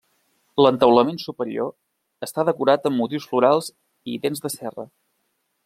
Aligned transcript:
L'entaulament 0.65 1.19
superior 1.23 1.69
està 2.29 2.47
decorat 2.49 2.89
amb 2.91 2.99
motius 3.03 3.29
florals 3.35 3.69
i 4.15 4.17
dents 4.25 4.43
de 4.47 4.53
serra. 4.59 4.91